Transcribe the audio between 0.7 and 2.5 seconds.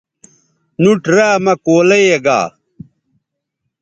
نُوٹ را مہ کولئ یے گا